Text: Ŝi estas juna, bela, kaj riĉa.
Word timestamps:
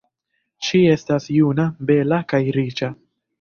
Ŝi 0.67 0.79
estas 0.93 1.27
juna, 1.35 1.67
bela, 1.91 2.21
kaj 2.35 2.41
riĉa. 2.59 2.91